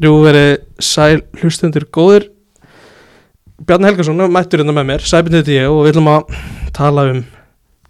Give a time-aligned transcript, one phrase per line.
[0.00, 2.30] Jú verið sæl hlustundur góðir.
[3.68, 6.38] Bjarni Helgason mættur hérna með mér, sæbindið þetta ég og við ætlum að
[6.72, 7.18] tala um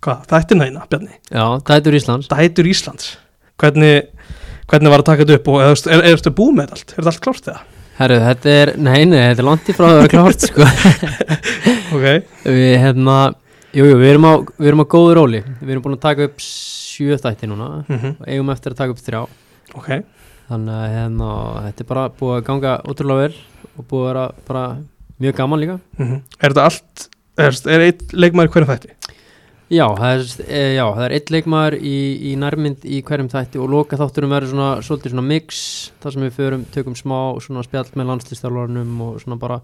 [0.03, 1.19] hvað, þættina hérna, Bjarni?
[1.31, 2.31] Já, dætur Íslands.
[2.33, 3.13] Dætur Íslands.
[3.63, 4.11] Hvernig,
[4.73, 6.87] hvernig var að taka þetta upp og er, er, er þetta búið með allt?
[6.91, 7.65] Er þetta allt klárt eða?
[8.01, 10.69] Herru, þetta er, nei, nei, þetta er langt í frá að vera klárt, sko.
[11.95, 12.07] Ok,
[12.47, 13.19] Við, hérna,
[13.77, 15.45] jú, jú, við erum á, við erum á góðu róli.
[15.61, 17.85] Við erum búin að taka upp sjö þætti núna.
[17.87, 19.23] Mm og eigum eftir að taka upp þrjá.
[19.79, 19.91] Ok
[20.51, 21.31] Þannig að, hérna,
[21.69, 23.35] þetta er bara búið að ganga ótrúlega vel
[23.79, 24.65] og búið að vera bara
[25.21, 27.05] mjög gaman líka mm Er þetta allt,
[27.39, 28.97] er, er eitt leikmaður hverjum þætti?
[29.71, 31.95] Já, það er, e, já, það er eitt leikmaður í,
[32.27, 35.61] í nærmynd í hverjum þætti og loka þátturum verður svona, svolítið svona mix
[36.03, 39.61] þar sem við förum, tökum smá svona spjall með landslýstjálfarnum og svona bara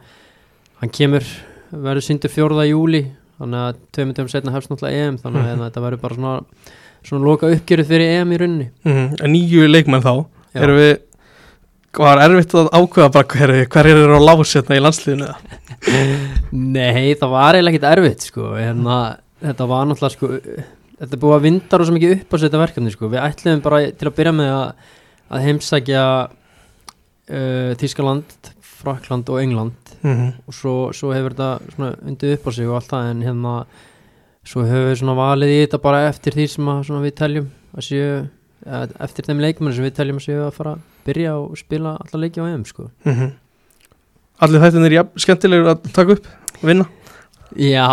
[0.79, 1.27] hann kemur,
[1.73, 3.03] verður syndur fjórða júli,
[3.41, 5.51] þannig að tveimur töfum setna hefst náttúrulega EM, þannig að Mhm.
[5.51, 6.37] hérna, þetta verður bara svona,
[7.03, 10.15] svona loka uppgjörið fyrir EM í rauninni Mm Nýju leikmenn þá.
[10.57, 10.95] Erum við
[11.97, 15.55] Var erfitt að ákveða bara hver, hver er á lás hérna í landsliðinu eða?
[16.53, 18.97] Nei, það var eiginlega ekkert erfitt sko, hérna,
[19.41, 20.31] þetta var náttúrulega sko,
[21.01, 24.11] þetta búið að vinda rosa mikið upp á þetta verkefni sko, við ætlum bara til
[24.11, 24.93] að byrja með að,
[25.31, 29.97] að heimsækja uh, Þískaland, Frakland og England.
[30.05, 33.55] Mm og svo, svo hefur þetta undið upp á sig og allt það en hérna
[34.47, 37.87] svo hefur við svona valið í þetta bara eftir því sem að við teljum að
[37.89, 38.11] séu
[38.65, 42.21] eftir þeim leikmennu sem við teljum að séu að fara að byrja og spila alla
[42.23, 42.91] leiki á EM sko.
[43.05, 43.33] -hmm.
[44.37, 46.27] Allir þættin er jafn skemmtilegur að taka upp
[46.63, 46.87] og vinna?
[47.57, 47.87] Já,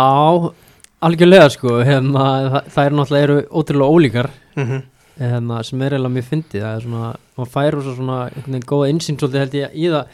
[1.00, 1.78] algjörlega sko.
[1.86, 4.30] Hérna, það, það er náttúrulega eru ótrúlega ólíkar.
[4.56, 4.82] Mm -hmm.
[5.18, 6.60] hérna, sem er eiginlega mjög fyndið.
[6.60, 10.06] Það er svona, maður fær svo svona veginn góða insýn svolítið held ég í það.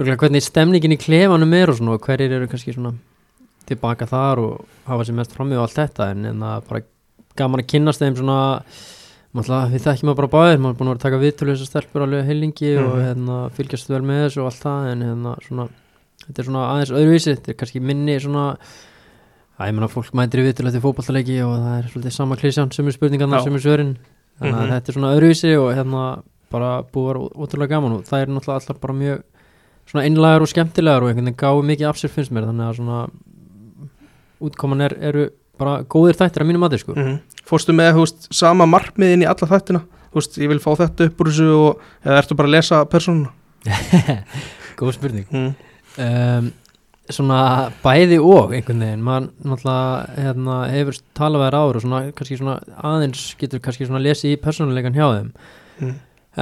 [0.00, 2.94] Hvernig stemningin í klefanum er og svona og hverjir eru kannski svona
[3.66, 6.10] tilbaka þar og hafa sér mest frammi og allt þetta.
[6.10, 6.82] En, það er bara
[7.36, 8.64] gaman að kynnast þeim svona
[9.30, 11.68] Náttúrulega, við þekkjum að bara báðir, maður er búin að vera að taka viðtölu þessar
[11.70, 13.02] stelpur alveg heilingi og Mhm.
[13.06, 15.68] hérna, fylgjast vel með þessu og allt það en hérna, svona,
[16.26, 18.56] þetta er svona aðeins öðruvísi, þetta er kannski minni svona
[19.60, 22.70] að ég meina fólk mætir í viðtölu eftir fótballtaleiki og það er svolítið sama klísjan,
[22.74, 23.96] sömur spurningarna, sömur svörin.
[24.40, 24.72] Þannig að Mhm.
[24.74, 28.26] þetta er svona öðruvísi og hérna bara búið að vera ótrúlega gaman og það er
[28.26, 29.22] náttúrulega allar bara mjög
[29.86, 32.46] svona einlægar og skemmtilegar og einhvern veginn gáðu mikið af sér finnst mér.
[32.50, 33.10] Þannig að svona
[34.42, 35.28] útkoman er, eru
[35.60, 36.94] bara góðir þættir að mínu mati sko.
[36.96, 39.82] Mm Fórstu með veist, sama markmiðin í alla þættina?
[40.14, 43.32] Veist, ég vil fá þetta upp úr þessu og eða ertu bara að lesa persónuna?
[44.80, 45.26] Góð spurning.
[45.34, 45.52] Mm.
[46.06, 46.50] um,
[47.10, 52.54] svona bæði og einhvern veginn, maður náttúrulega hérna, hefur talað þær áður og svona, svona
[52.90, 55.32] aðeins getur kannski svona lesið í persónuleikan hjá þeim.
[55.80, 55.96] Mm.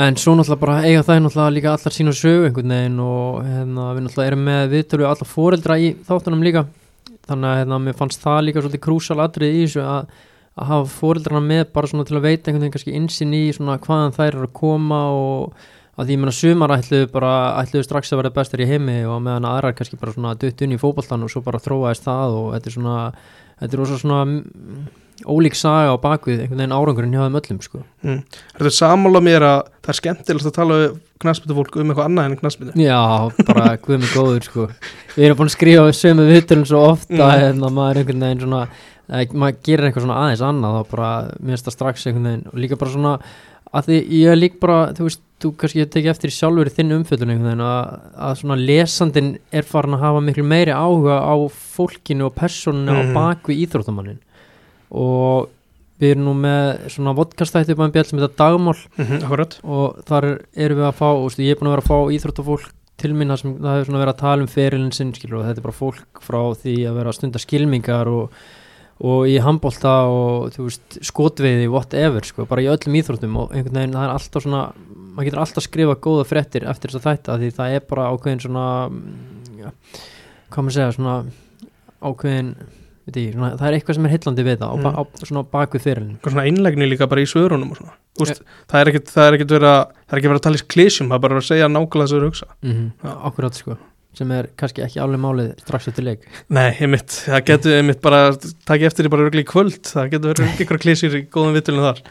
[0.04, 3.88] en svo náttúrulega bara eiga það náttúrulega líka allar sína sögu einhvern veginn og hérna,
[3.96, 6.64] við náttúrulega erum með viðtölu við allar foreldra í þáttunum líka.
[7.28, 10.12] Þannig að hérna, mér fannst það líka svolítið krúsal atrið í þessu að,
[10.58, 13.78] að hafa foreldrana með bara svona til að veita einhvern veginn kannski insinn í svona
[13.82, 15.66] hvaðan þær eru að koma og
[15.98, 17.32] að því meina sumar ætluðu bara
[17.62, 20.76] ætluðu strax að verða bestar í heimi og meðan aðrar kannski bara svona dutt inn
[20.76, 22.96] í fótboltan og svo bara þróaðist það og þetta er svona
[23.58, 24.84] þetta er rosa svona mm,
[25.34, 27.80] ólík saga á bakvið einhvern veginn árangurinn hjá þeim öllum sko.
[28.06, 28.20] Mm.
[28.54, 30.76] Er þetta samála mér að það er skemmtilegast að tala
[31.24, 33.00] knaspinu fólk um eitthvað annað en knaspinu Já,
[33.48, 34.68] bara guð mig góður sko.
[35.16, 37.48] Við erum búin að skrifa sömu viðtölum svo ofta Mm.
[37.48, 38.62] en að maður einhvern veginn svona
[39.08, 41.10] eh, maður gerir eitthvað svona aðeins annað þá bara
[41.40, 43.14] mér finnst það strax einhvern veginn og líka bara svona
[43.68, 46.96] að því ég er líka bara þú veist, þú kannski tekið eftir sjálfur í þinn
[46.96, 47.98] umfjöldun einhvern veginn að,
[48.28, 51.34] að svona lesandin er farin að hafa miklu meiri áhuga á
[51.76, 53.12] fólkinu og personinu Mhm.
[53.12, 54.18] á bakvið íþróttamannin
[54.90, 55.48] og
[55.98, 59.60] við erum nú með svona vodkastætti upp á einn bjall sem þetta dagmál mm -hmm.
[59.64, 60.24] Og þar
[60.56, 63.54] erum við að fá úst, ég er búin að vera að fá íþróttafólk til sem
[63.58, 66.20] það hefur svona verið að tala um ferilin sinn skilur, og þetta er bara fólk
[66.20, 68.30] frá því að vera að stunda skilmingar og,
[68.98, 73.94] og í handbolta og veist, skotveiði whatever, sko, bara í öllum íþróttum og einhvern veginn
[73.94, 74.62] það er alltaf svona
[75.18, 78.42] maður getur alltaf skrifa góða fréttir eftir þess að þetta því það er bara ákveðin
[78.46, 79.72] svona mm, ja,
[80.48, 81.14] hvað maður segja svona
[81.98, 82.52] ákveðin
[83.08, 84.88] veit ég, svona, það er eitthvað sem er heillandi við það mm.
[84.88, 87.94] á, á, svona ferilin Eitthvað svona einlegni líka bara í svörunum og svona.
[88.18, 90.58] Þú veist, það er það er ekkit verið að það er ekki verið að tala
[90.58, 92.48] í klísjum, það er bara að segja nákvæmlega þess að hugsa.
[92.64, 93.12] Mm Já.
[93.30, 93.78] akkurat sko
[94.18, 96.28] sem er kannski ekki alveg málið strax eftir leik.
[96.52, 98.22] Nei, einmitt, það getur einmitt bara
[98.68, 99.80] takið eftir því bara örgli í kvöld.
[99.86, 102.02] Það getur verið ykkur klísjur í góðum vitulinu þar.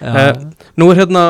[0.00, 0.34] Já,
[0.76, 1.24] Nú er hérna,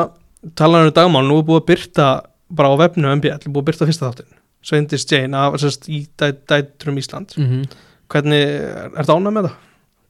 [0.59, 1.27] talaður um dagmál.
[1.29, 2.09] Nú er búið að byrta
[2.51, 4.35] bara á vefnu MBL, búið að byrta fyrsta þáttin
[4.67, 7.69] Sveindis Jane af, sérst, í dæ, dætrum Ísland mm
[8.07, 9.55] Hvernig, er það ánað með það?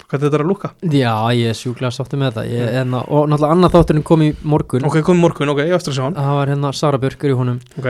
[0.06, 0.68] Hvernig þetta er að lúka?
[0.92, 4.28] Já, ég er sjúklega sátti með þetta ég, enna, og náttúrulega annað þátturinn kom í
[4.44, 4.84] morgun.
[4.84, 6.18] Ok, komið morgun, ok, ég eftir að sjá hann.
[6.20, 7.56] Það var hérna Sara Björkur í honum.
[7.80, 7.88] Ok,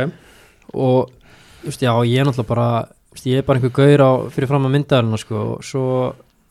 [0.78, 1.10] og
[1.66, 2.68] just, já, ég er náttúrulega bara
[3.12, 5.86] just, ég er bara einhver gaur á, fyrir fram að myndaðurinn sko, og svo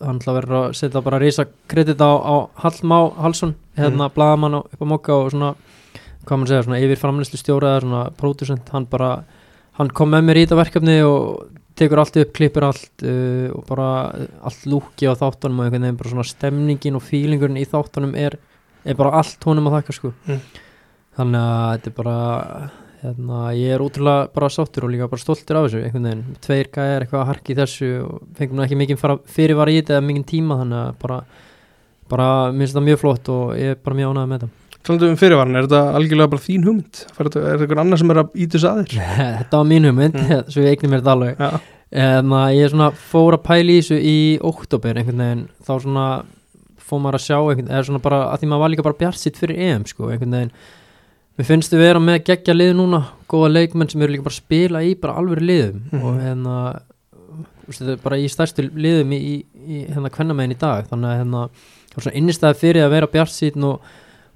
[0.04, 2.36] hann náttúrulega verður að setja bara risa kredit á, á
[2.66, 4.16] Hallmá Hallsson, hérna mm.
[4.16, 5.54] bladamann upp á mokka og svona
[6.26, 9.12] hvað maður segja, svona yfir framlýslu stjóra eða svona pródusent, hann bara
[9.80, 11.46] hann kom með mér í þetta verkefni og
[11.76, 13.88] tekur allt upp, klippir allt uh, og bara
[14.48, 18.38] allt lúki á þáttunum og einhvern veginn bara svona stemningin og fílingurinn í þáttunum er,
[18.88, 20.40] er bara allt honum að þakka sko Mm.
[21.16, 22.16] þannig að þetta er bara
[23.06, 26.70] hérna, ég er útrúlega bara sáttur og líka bara stoltur af þessu einhvern veginn, tveir
[26.76, 29.06] gæðir eitthvað að harki þessu og fengum ekki mikið
[29.38, 31.20] fyrirvara í þetta eða mikið tíma þannig að bara
[32.12, 35.16] bara minnst það mjög flott og ég er bara mjög ánægð með þetta Talandu um
[35.18, 37.00] fyrirvarn, er þetta algjörlega bara þín hugmynd?
[37.10, 38.92] Er þetta er eitthvað annar sem er að íta þess aðeir?
[39.40, 40.44] þetta var mín hugmynd, Mm.
[40.54, 41.50] svo ég eigni mér þetta alveg Já,
[42.06, 44.16] en að ég svona fór að pæla í þessu í
[44.46, 46.06] oktober einhvern veginn, þá svona
[46.86, 49.18] fór maður að sjá einhvern eða svona bara, að því maður var líka bara bjart
[49.24, 50.54] sitt fyrir EM sko, einhvern veginn
[51.38, 53.02] mér finnst við vera með geggja lið núna
[53.32, 56.04] góða leikmenn sem eru líka bara að spila í bara alvöru liðum Mhm.
[56.04, 56.56] og hérna
[57.66, 59.36] þetta er bara í stærstu liðum í, í,
[59.66, 61.42] í hérna kvennamegin í dag þannig að hérna,
[61.90, 63.82] það var svona innistæði fyrir að vera bjart sitt og,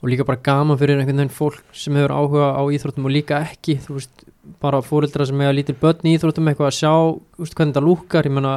[0.01, 3.41] og líka bara gaman fyrir einhvern veginn fólk sem hefur áhuga á íþróttum og líka
[3.45, 4.25] ekki, þú veist
[4.59, 6.93] bara fóreldra sem eiga lítil börn í íþróttum eitthvað að sjá
[7.37, 8.53] þú veist, hvernig þetta lúkar, ég meina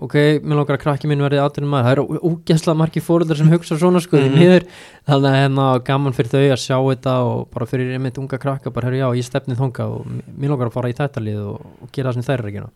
[0.00, 3.50] ok, mér langar að krakki minn verði aðtunum maður það eru ógæslega margir fóreldrar sem
[3.52, 4.38] hugsa svona sko því Mhm.
[4.40, 4.64] miður,
[5.08, 8.72] þannig að hérna gaman fyrir þau að sjá þetta og bara fyrir einmitt unga krakka
[8.72, 10.06] bara, herru já, ég stefni þonga og
[10.38, 12.70] mér langar að fara í þetta lið og, og gera það sem þær er gera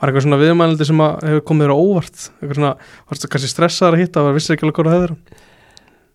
[0.00, 2.18] var eitthvað svona viðmælandi sem hefur komið þér á óvart?
[2.38, 2.74] Eitthvað svona,
[3.10, 5.16] varstu kannski stressaður að hitta og vissir ekki alveg hvað það hefur?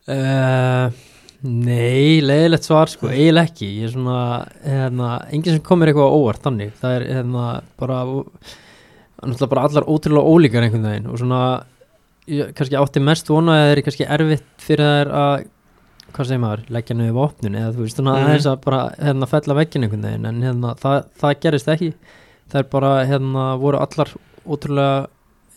[0.10, 0.92] Uh,
[1.44, 5.10] nei, leiðilegt svar sko, eiginlega ekki ég er svona, hérna,
[9.22, 11.40] náttúrulega bara allar ótrúlega ólíkar einhvern veginn og svona
[12.30, 15.46] ég kannski átti mest vona að það er kannski erfitt fyrir þær að
[16.10, 18.26] hvað segir maður, leggja niður vopnun eða þú veist, svona Mhm.
[18.26, 21.94] aðeins að bara hérna fella veggin einhvern veginn, en hérna það, það gerist ekki,
[22.54, 24.10] er bara hérna voru allar
[24.48, 25.08] ótrúlega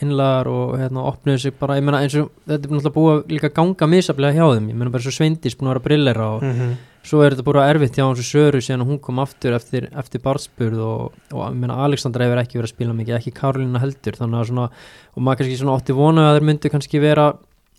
[0.02, 3.26] innlagar og hérna opnuðu sig bara, ég meina eins og þetta er náttúrulega búið að
[3.32, 6.42] líka ganga misaflega hjá þeim, ég meina bara svo Sveindís búin að vera brillera og
[6.42, 6.76] Mm -hmm.
[7.02, 10.22] Svo er þetta bara erfitt hjá hans og Söru síðan hún kom aftur eftir, eftir
[10.22, 14.18] barspurð og, og meina Alexandra hefur ekki verið að spila mikið, ekki Karolina heldur.
[14.18, 14.68] Að svona,
[15.14, 17.32] og maður kannski svona átti vonu að þeir myndu kannski vera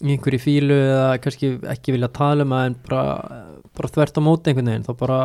[0.04, 3.06] einhverju fílu eða kannski ekki vilja tala um það en bara,
[3.78, 5.20] bara þvert á móti einhvern veginn, þá bara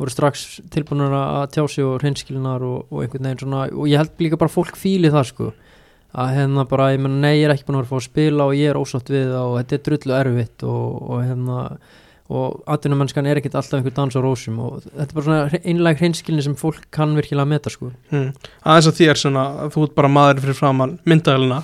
[0.00, 4.00] voru strax tilbúinur að tjá sig og hreinskilinar og, og einhvern veginn svona og ég
[4.00, 5.50] held líka bara fólk fíli það sko.
[6.12, 8.08] Að hérna bara, ég menna, nei, ég er ekki búin að vera að fá að
[8.08, 11.60] spila og ég er ósátt við það og þetta er drullu erfitt og, og hérna
[12.32, 16.00] og atvinnumennskan er ekkit alltaf einhver dans á rósum og þetta er bara svona einlega
[16.00, 18.28] hreinskilni sem fólk kann virkilega að meta sko mm.
[18.64, 19.44] Aðeins að þér svona,
[19.74, 21.60] þú ert bara maður fyrir framann myndaðalina.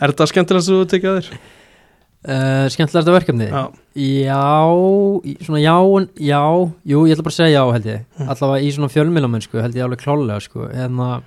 [0.00, 1.38] Er þetta skemmtilegast að þú tekið að þér?
[2.28, 3.62] uh, skemmtilegasta verkefni Já.
[3.98, 4.46] já,
[5.46, 5.76] svona já
[6.18, 6.40] já,
[6.92, 8.28] jú, ég ætla bara að segja já held ég Mm.
[8.34, 11.22] allavega í svona fjölmilamennsku held ég alveg klálega sko, en að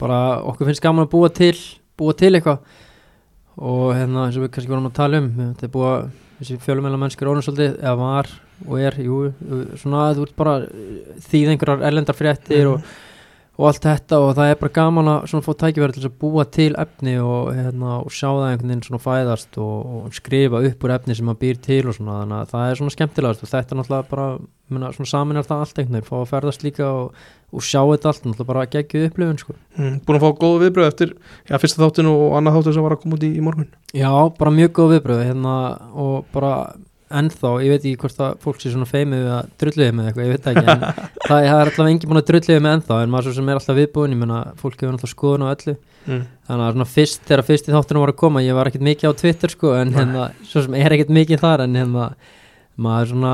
[0.00, 0.18] bara
[0.50, 1.54] okkur finnst gaman að búa til
[1.96, 2.58] búa til eitthvað
[3.56, 5.92] og hérna eins og við kannski vorum að tala um þetta er búa,
[6.40, 8.30] þessi fjölmilamennsku er orðin svolítið, eða var
[8.66, 9.18] og er, jú,
[9.80, 10.54] svona þú ert bara
[11.26, 12.94] þýð einhverjar erlendar fréttir og
[13.56, 16.44] og allt þetta og það er bara gaman að svona fá tækifæri til að búa
[16.52, 20.84] til efni og, hérna, og sjá það einhvern veginn svona fæðast og, og skrifa upp
[20.84, 23.52] úr efni sem maður býr til og svona þannig að það er svona skemmtilegast og
[23.52, 24.26] þetta er náttúrulega bara
[24.72, 27.22] myrna, svona samin er það allt einhvern veginn fá að ferðast líka og,
[27.56, 29.56] og sjá þetta allt náttúrulega bara geggjuð upplifun sko.
[29.78, 29.94] Mm.
[30.04, 31.14] Búin að fá góða viðbröð eftir
[31.46, 33.70] já, fyrsta þáttin og annað þáttin sem var að koma út í, í morgun.
[33.96, 35.56] Já, bara mjög góð viðbröð hérna,
[35.96, 36.52] og bara
[37.10, 40.32] ennþá, ég veit ekki hvort að fólk sé svona feimið að drulliði með eitthvað, ég
[40.34, 43.12] veit það ekki en það, það er alltaf engin búin að drulliði með ennþá en
[43.14, 45.76] maður svo sem er alltaf viðbúin, ég menna fólk hefur alltaf skoðun á öllu
[46.06, 46.20] Mm.
[46.46, 49.10] þannig að svona fyrst, þegar fyrst í þáttunum var að koma ég var ekkert mikið
[49.10, 52.04] á Twitter sko en hérna, svo sem er ekkert mikið þar en hérna,
[52.78, 53.32] maður svona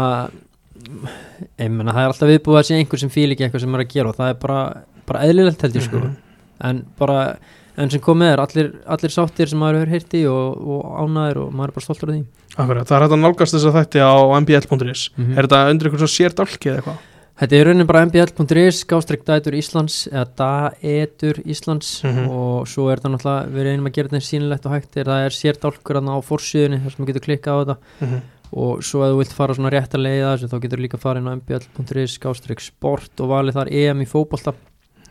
[1.61, 3.83] ég menna það er alltaf viðbúið að sé einhver sem fíl ekki eitthvað sem er
[3.85, 4.63] að gera og það er bara,
[5.11, 6.15] bara eðlilegt held ég sko Mhm.
[6.63, 7.37] En bara,
[7.77, 11.41] enn sem komið er allir, allir sáttir sem maður hefur heyrt í og, og ánæður
[11.47, 13.77] og maður er bara stoltur af því Akkurat, það er hægt að nálgast þess að
[13.79, 15.03] þætti á mbl.is.
[15.17, 15.39] Mhm.
[15.39, 16.99] Er þetta undir einhvern svona sér dálki eða eitthvað?
[17.43, 22.29] Þetta er raunin bara mbl.is, gástrík dætur Íslands eða daetur Íslands Mhm.
[22.29, 25.05] og svo er það náttúrulega, við reynum að gera þetta eins sýnilegt og hægt er
[25.09, 28.21] það er sérdálkur á forsíðunni þar sem þú getur klikkað á þetta Mm -hmm.
[28.53, 31.21] og svo ef þú vilt fara svona rétt að leiða þessu þá getur líka farið
[31.23, 34.07] inn á mbl.is, gástrík sport og valið þar EM í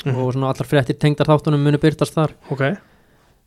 [0.02, 0.22] fótbolta Mhm.
[0.28, 2.64] og svona allar fréttir tengdar þáttunum munu byrtast þar Ok,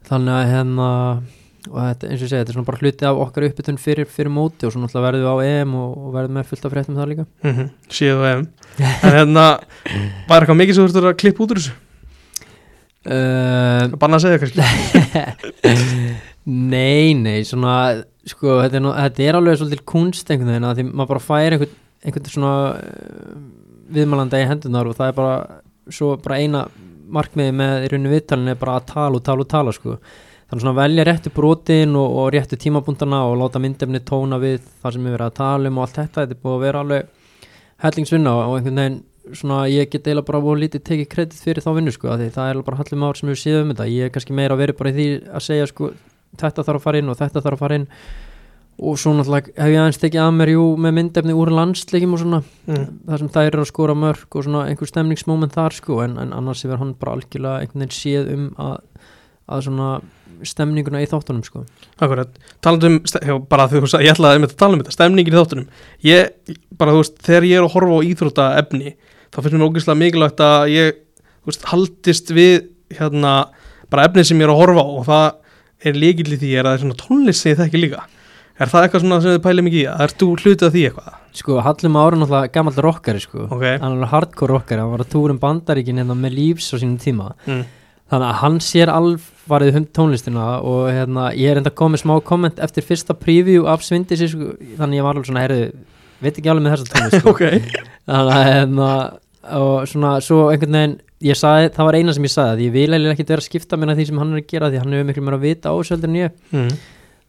[0.08, 1.22] þannig að hérna
[1.64, 4.04] og þetta, eins og ég segi, þetta er svona bara hluti af okkar uppbytun fyrir,
[4.06, 6.72] fyrir móti og svo náttúrulega verðum við á EM og, og verðum með fullt af
[6.74, 7.70] fréttum þar líka mm -hmm.
[7.88, 8.46] síðu og ef.
[9.04, 9.58] En hérna,
[10.28, 11.72] var eitthvað mikið sem þú þurftur að klippa út úr þessu?
[13.06, 14.60] uh, Banna að segja kannski.
[16.46, 20.76] Nei, nei, svona sko, þetta er, nú, þetta er alveg svolítið kunst einhvern veginn að
[20.76, 21.70] því maður bara fær einhvern,
[22.04, 23.38] einhvern svona uh,
[23.96, 25.38] viðmælanda í hendunar og það er bara
[25.92, 26.64] svo bara eina
[27.14, 29.96] markmiði með í rauninu viðtalinu er bara að tala og tala og tala sko.
[30.44, 34.96] Þannig svona velja réttu brotin og, og réttu tímapunktana og láta myndefni tóna við það
[34.96, 37.10] sem við verðum að tala um og allt þetta, þetta er búið að vera alveg
[37.84, 39.00] hellingsvinna og einhvern veginn
[39.32, 42.60] svona ég get eiginlega bara voru lítið tekið kredit fyrir þá vinnu sko það er
[42.66, 43.88] bara Hallum Ár sem hefur séð um þetta.
[43.88, 45.90] Ég er kannski meira vera bara í því að segja sko
[46.40, 47.88] þetta þarf að fara inn og þetta þarf að fara inn
[48.78, 52.20] og svo náttúrulega hef ég aðeins tekið að mér jú með myndefni úr landsleikjum og
[52.22, 52.40] svona.
[52.66, 52.86] Mm.
[53.06, 56.34] þar sem þær eru að skora mörg og svona einhver stemningsmoment þar sko en, en
[56.34, 58.76] annars hefur hann bara algjörlega einhvern veginn séð um að,
[59.54, 59.88] að svona
[60.44, 61.62] stemninguna í þáttunum sko.
[62.02, 62.34] Akkurat,
[62.66, 65.68] um, já, bara þú veist, ég ætlaði að tala um þetta, stemningin í þáttunum.
[66.04, 68.94] Ég, bara þú veist, þegar ég er að horfa á íþrótta efni,
[69.30, 72.58] þá finnst mér ógeðslega mikilvægt að ég, þú veist, haldist við,
[72.98, 73.36] hérna,
[73.92, 75.26] bara efni sem ég er að horfa á og það
[75.84, 78.04] er líkill í því er að það er svona tónlist sem ég þekki líka
[78.58, 80.82] er það eitthvað svona sem þið pælið mikið í að ert þú hlutið af því
[80.88, 81.14] eitthvað?
[81.34, 84.92] sko Hallum Ár er náttúrulega gammal rockari sko Ok, hann er alveg hardcore rockari, hann
[84.92, 87.64] var að túra um bandaríkin hérna með lífs á sínum tíma mm.
[88.12, 92.62] þannig að hann sér alfarið um tónlistina og hérna, ég er enda komið smá komment
[92.62, 95.66] eftir fyrsta preview af Svindisi sko, þannig ég var alveg svona, heyrðu
[96.22, 97.32] veit ekki alveg með þessa tónlist sko.
[97.34, 97.42] ok,
[98.06, 98.92] þannig að hérna,
[99.58, 102.74] og svona, svo einhvern veginn ég sagði, það var eina sem ég sagði að ég
[102.74, 104.80] vil eiginlega ekkert vera að skipta mér að því sem hann er að gera því
[104.82, 106.74] hann hefur miklu mér að vita ásöldur en ég mm.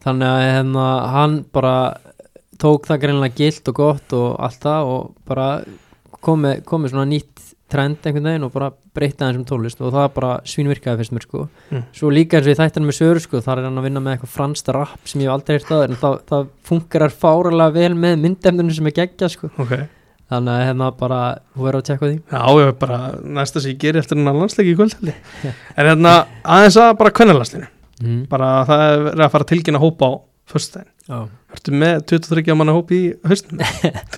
[0.06, 0.86] Þannig að hérna,
[1.16, 1.76] hann bara
[2.62, 5.50] tók það greinlega gilt og gott og allt það og bara
[6.26, 7.32] komið komi svona nýtt
[7.72, 11.26] trend einhvern veginn og bara breytta hans um tólist og það bara svínvirkaði fyrst mér
[11.26, 11.48] sko.
[11.72, 11.84] Mm.
[11.98, 14.16] svo líka eins og ég þættan með Söru sko þar er hann að vinna með
[14.16, 18.00] eitthvað franskt rap sem ég hef aldrei hert aður en það, það fungerar fáralega vel
[18.06, 19.52] með myndefninu sem er geggja sko.
[19.58, 19.76] Ok.
[20.26, 21.20] Þannig að hérna bara,
[21.54, 22.16] þú verður að tjekka á því.
[22.34, 23.00] Já, ég bara
[23.38, 24.96] næsta sem ég geri eftir hennar landsleiki í kvöld.
[25.78, 27.70] En hérna, aðeins að bara kvennalandsleinu
[28.02, 28.22] mm.
[28.32, 28.84] bara það
[29.14, 30.14] er að fara að tilkynna hópa á
[30.52, 30.92] föstudaginn.
[31.06, 31.20] Já.
[31.56, 33.62] Ertu með 23 manna hóp í haustum?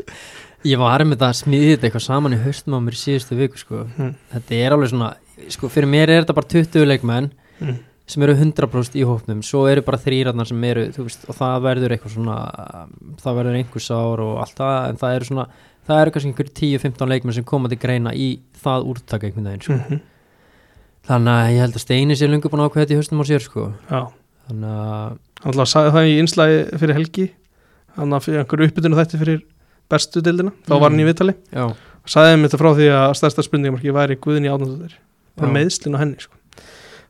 [0.72, 3.38] ég var með það að smíði þetta eitthvað saman í haustum á mér í síðustu
[3.40, 4.16] viku sko Mm.
[4.34, 5.12] þetta er alveg svona,
[5.54, 7.78] sko fyrir mér er þetta bara 20 leikmenn Mm.
[8.08, 11.64] sem eru 100% í hópnum, svo eru bara þrýratnar sem eru, þú veist, og það
[11.66, 12.36] verður eitthvað svona,
[13.24, 15.48] það verður einhvers ár og allt það, en það eru svona
[15.88, 18.30] það eru kannski einhverjum 10-15 leikmenn sem koma til greina í
[18.62, 19.80] það úrtaka einhvern veginn sko.
[19.80, 20.00] Mm
[21.08, 23.26] þannig að ég held að Steini sé lungu búin að ákveða þetta í haustum á
[23.30, 23.68] sér sko.
[23.88, 24.02] Já,
[24.50, 27.28] þannig að, hann að sagði það í einslægi fyrir helgi
[27.98, 29.44] hann að fyrir einhverju uppbytunu þætti fyrir
[29.92, 31.66] bestu dildina, þá var hann í viðtali já,
[32.08, 34.98] sagði þeim þetta frá því að stærsta spurningamarki væri Guðni Átnandóttir,
[35.40, 35.56] bara Já.
[35.58, 36.36] meðslinn á henni sko.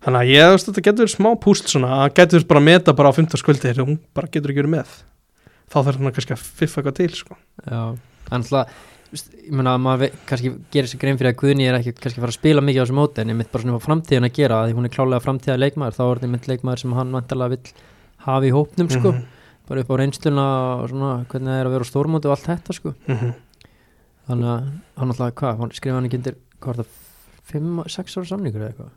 [0.06, 3.12] þannig að ég, veist, þetta getur smá púsl svona, að getur bara að meta bara
[3.12, 4.94] á 15 skvöldi þegar hún bara getur ekki verið með
[5.68, 7.40] þá þarf hann kannski að fiffa eitthvað til sko.
[7.66, 7.82] já,
[8.30, 8.78] alltaf veist,
[9.14, 12.32] ég meina að maður kannski gerir sér grein fyrir að Guðni er ekki kannski fara
[12.34, 14.58] að spila mikið á þessu móti en ég mitt bara svona á framtíðin að gera
[14.68, 17.74] því hún er klálega framtíða leikmaður þá er þetta mitt leikmaður sem hann vantarlega vill
[18.28, 19.24] hafa í hópnum sko, Mhm,
[19.70, 20.46] bara upp á reynsluna
[20.84, 22.94] og svona hvernig það er að vera á stórmóti og allt þetta sko.
[23.08, 23.34] Mhm.
[24.28, 24.64] þannig að
[24.98, 26.88] hann alltaf, hvað, hann skrifa hann ekki undir hvað var það,
[27.52, 28.90] 5-6 ára samningur eða eitthvað?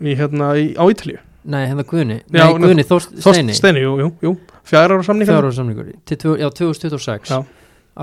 [0.00, 1.18] Í hérna í, á Ítalíu?
[1.48, 3.52] Nei, hérna Guðni, Já, nei, Guðni, Þorst Steini.
[3.56, 4.32] Steini, jú, jú, jú,
[4.64, 7.44] fjara ára samning fjár ára samningur, til, já, 2026 Já.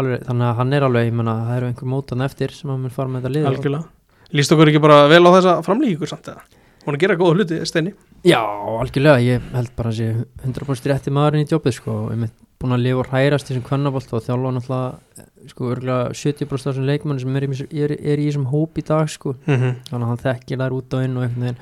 [0.01, 2.83] Alveg, þannig að hann er alveg, ég menna það eru einhver mótan eftir sem hann
[2.83, 3.49] mun fara með þetta lið.
[3.51, 3.89] Algjörlega.
[4.35, 6.45] Líst okkur ekki bara vel á þessa framlíkur samt eða?
[6.85, 7.93] Hún er að gera góða hluti, Steini.
[8.25, 8.41] Já,
[8.81, 10.09] algjörlega, ég held bara að sé
[10.45, 11.95] 100% rétti maðurinn í jobbið sko.
[12.13, 16.13] Ég mitt búin að lifa og hrærast í þessum kvennabolt og þjálfa náttúrulega sko örgulega
[16.15, 17.49] 70% af þessum leikmann sem er í,
[17.83, 19.35] er, er í þessum hóp í dag sko.
[19.45, 19.75] Mm -hmm.
[19.89, 21.59] þannig að hann þekkir þær út á inn og einhvern veginn.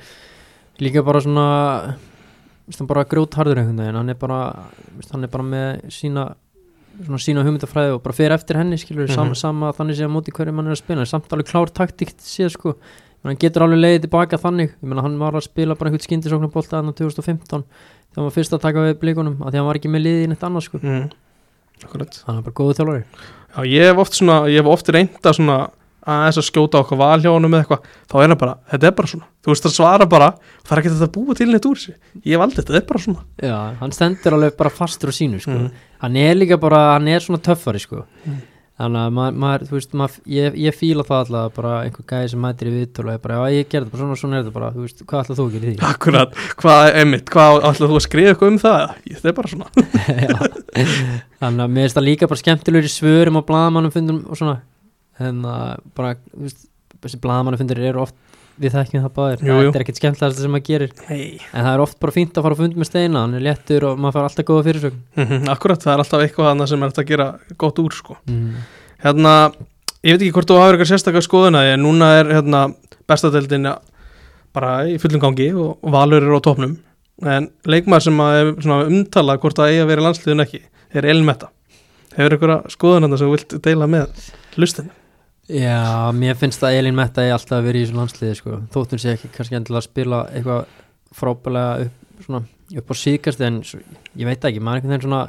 [0.84, 1.46] Líka bara svona
[2.78, 4.00] hann bara grjótharður einhvern veginn.
[4.00, 4.40] Hann er bara,
[5.10, 6.34] hann er bara með sína
[7.02, 9.14] svona sína hugmyndafræði og bara fer eftir henni skilur, Mhm.
[9.14, 12.18] sama, sama þannig sé að móti hverju mann er að spila samt alveg klár taktíkt
[12.22, 12.76] séð sko.
[13.24, 14.74] Hann getur alveg leiðið tilbaka þannig.
[14.82, 17.64] Ég meina hann var að spila bara einhvern skindisóknarbolta þannig 2015 þegar
[18.16, 20.28] hann var fyrst að taka við blikunum að því hann var ekki með liðið í
[20.28, 20.78] neitt annað sko.
[20.82, 21.10] Mm.
[22.26, 23.04] Hann er bara góðu þjálfari.
[23.56, 25.70] Já, ég hef oft svona, ég hef oft reynda svona
[26.04, 28.96] aðeins að skjóta okkur val hjá honum eða eitthvað, þá er hann bara, þetta er
[29.00, 30.30] bara svona þú veist að svara bara,
[30.64, 32.88] það er ekki þetta að búa til neitt úr sig, ég valdi þetta, þetta er
[32.92, 35.50] bara svona Já, hann stendur alveg bara fastur á sínu sko.
[35.58, 35.70] Mhm.
[36.04, 38.04] hann er líka bara, hann er svona töffari sko.
[38.24, 38.42] Mhm.
[38.74, 42.30] þannig að maður, maður, þú veist, maður, ég, ég fíla það alltaf bara einhver gæði
[42.32, 44.42] sem mætir í viðtölu og er bara, já ég gerði þetta bara svona, svona er
[44.42, 45.76] þetta bara þú veist, hvað ætlað þú að gera því?
[45.92, 48.96] Akkurat, hvað, einmitt, hvað ætlaðu þú að skrifa eitthvað um það?
[49.06, 49.68] Ég, þetta er bara svona
[51.44, 54.56] þannig að mér finnst það líka bara skemmtilegur í svörum og blaðamannum fundum og svona
[55.20, 56.66] að bara, veist,
[57.04, 58.14] þessi blaðamannum fundur eru oft
[58.60, 59.62] við þekkjum það báðir, Jú, jú.
[59.70, 61.38] þetta er ekkert skemmtilegast sem maður gerir Hey.
[61.52, 63.86] en það er oft bara fínt að fara að funda með steina hann er léttur
[63.88, 66.88] og maður fara alltaf góða fyrirsögn Mhm, Akkurat, það er alltaf eitthvað annað sem er
[66.92, 67.26] hægt að gera
[67.58, 68.16] gott úr sko.
[68.30, 68.54] mm.
[69.02, 69.52] Hérna,
[70.04, 72.74] ég veit ekki hvort þú hafur eitthvað sérstaklega skoðuna en núna er hérna
[73.10, 73.66] bestadeldin
[74.54, 76.76] bara í fullum gangi og Valur eru á topnum
[77.26, 80.60] en leikmaður sem að er umtalað hvort það eigi að vera landsliðun ekki
[80.94, 81.50] er Elin Metta
[82.14, 84.30] Hefur eitthvað skoðuna sem þú vilt deila með
[84.62, 84.90] lustin?
[85.48, 88.58] Já, mér finnst að Elín Metta er alltaf að vera í þessu landsliði sko.
[88.72, 90.62] þóttun sé ekki kannski endilega að spila eitthvað
[91.14, 92.40] frábælega upp, svona,
[92.80, 93.80] upp á síðkast en svo,
[94.16, 95.24] ég veit ekki, maður er einhvern veginn svona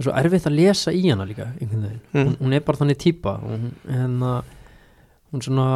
[0.00, 2.26] er svo erfitt að lesa í hana líka einhvern veginn, Mm.
[2.28, 4.30] hún, hún er bara þannig típa og hún, hérna,
[5.32, 5.66] hún svona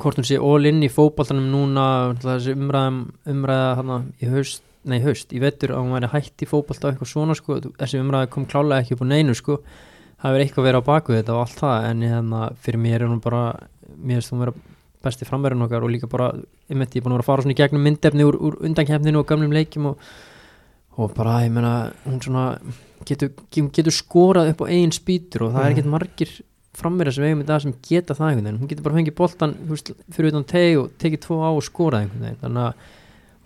[0.00, 1.84] hvort hún sé all in í fótboltanum núna
[2.24, 6.88] umræðum umræða hana í haust, nei haust, í vetur að hún væri hætt í fótbolta
[6.88, 9.60] og eitthvað svona sko, þessi umræða kom klálega ekki upp á neinu sko
[10.26, 13.10] það verið eitthvað verið á baku þetta og allt það en hérna, fyrir mér er
[13.12, 13.42] hún bara
[13.96, 14.54] mér finnst hún vera
[15.06, 16.32] besti framverðin okkar og líka bara,
[16.66, 18.56] ég meint ég er búin að vera að fara svona í gegnum myndefni úr, úr
[18.66, 19.98] undankefninu og gamlum leikjum og,
[20.98, 22.46] og bara, ég meina hún svona
[23.06, 25.76] getur, getur skorað upp á eigin spýtur og það er Mhm.
[25.76, 26.32] ekkert margir
[26.76, 29.54] framverðar sem eigum í dag sem geta það einhvern veginn, hún getur bara fengið boltan
[30.12, 32.74] fyrir utan teg og tekið tvo á og skorað einhvern veginn, þannig að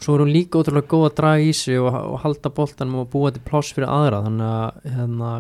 [0.01, 3.11] svo er hún líka ótrúlega góð að draga í sig og, og halda boltanum og
[3.13, 5.31] búa til pláss fyrir aðra þannig að hérna,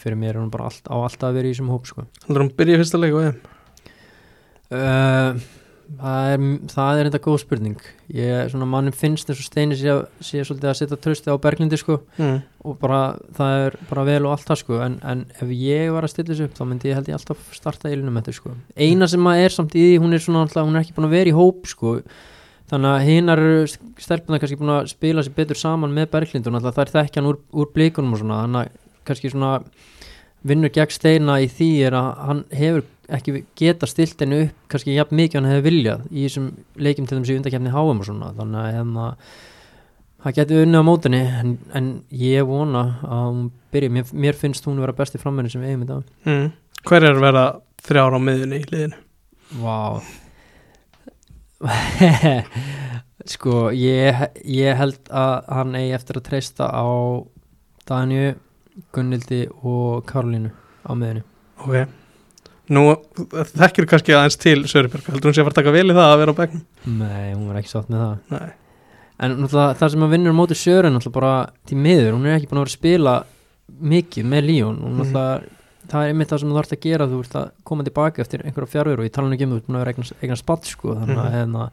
[0.00, 2.06] fyrir mér er hún bara allt, á alltaf að vera í þessum hóp sko.
[2.26, 3.40] Heldur hún byrja í fyrsta leik og EM
[4.70, 5.34] Uh,
[5.98, 9.96] það er, það er þetta góð spurning ég, svona mannum finnst eins og Steini sé,
[10.22, 12.36] sé svolítið að setja trösti á Berglindi sko mm.
[12.70, 13.00] og bara
[13.34, 16.30] það er bara vel og allt það sko en, en ef ég var að stilla
[16.32, 19.42] þessu upp þá myndi ég held ég alltaf starta eilinum þetta sko eina sem að
[19.46, 21.36] er samt í því hún er svona alltaf hún er ekki búin að vera í
[21.40, 21.96] hóp sko
[22.70, 23.42] þannig að hinnar
[24.00, 27.28] stelpuna kannski búin að spila sér betur saman með Berglind og alltaf það er þekkjan
[27.30, 28.40] úr, úr blíkunum og svona.
[28.44, 29.52] Þannig að kannski svona
[30.46, 34.94] vinnur gegn Steina í því er að hann hefur ekki geta stilt henni upp kannski
[34.94, 38.30] jafn mikið hann hefði viljað í þessum leikjum til þess í undakefni háum og svona.
[38.38, 39.08] Þannig að hérna
[40.20, 44.66] það getur unnið á mótinni en, en ég vona að hún byrja mér, mér finnst
[44.68, 46.16] hún vera besti frammenni sem við eigum í dag.
[46.28, 46.48] Mm.
[46.86, 47.46] Hver er að vera
[47.84, 49.06] þrjár á miðunni í liðinu?
[49.60, 49.78] Vá
[53.30, 54.16] Sko ég,
[54.48, 56.86] ég held að hann eigi eftir að treysta á
[57.90, 58.30] Danju,
[58.96, 60.50] Gunnildi og Karolínu
[60.88, 61.24] á miðunni
[61.60, 61.90] Ok.
[62.70, 62.84] Nú,
[63.50, 66.06] þekkir kannski aðeins til Söribjörg Heldur hún sé að fara að taka vel í það
[66.14, 66.62] að vera á bekknum?
[67.00, 68.14] Nei, hún var ekki sátt með það.
[68.30, 68.50] Nei.
[69.20, 71.32] En það sem að vinnur á móti Sören náttúrulega bara
[71.68, 73.14] til miður, hún er ekki búin að vera að spila
[73.90, 75.00] mikið með Líón og Mhm.
[75.02, 75.34] náttúrulega
[75.90, 78.44] það er einmitt það sem þú þarfst að gera þú ert að koma tilbaka eftir
[78.46, 80.64] einhverja fjárveru og ég tala nú ekki um þú ert búin að vera eignan, spatt
[80.70, 81.36] sko þannig að Mhm.
[81.40, 81.64] hérna